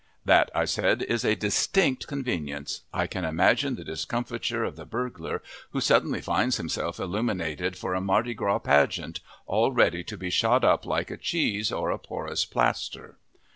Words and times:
"That," 0.25 0.49
I 0.55 0.65
said, 0.65 1.03
"is 1.03 1.23
a 1.23 1.35
distinct 1.35 2.07
convenience. 2.07 2.81
I 2.91 3.05
can 3.05 3.23
imagine 3.23 3.75
the 3.75 3.83
discomfiture 3.83 4.63
of 4.63 4.75
the 4.75 4.83
burglar 4.83 5.43
who 5.73 5.79
suddenly 5.79 6.21
finds 6.21 6.57
himself 6.57 6.99
illuminated 6.99 7.77
for 7.77 7.93
a 7.93 8.01
Mardi 8.01 8.33
Gras 8.33 8.57
pageant, 8.57 9.19
all 9.45 9.71
ready 9.71 10.03
to 10.05 10.17
be 10.17 10.31
shot 10.31 10.63
up 10.63 10.87
like 10.87 11.11
a 11.11 11.17
cheese 11.17 11.71
or 11.71 11.91
a 11.91 11.99
porous 11.99 12.45
plaster." 12.45 13.17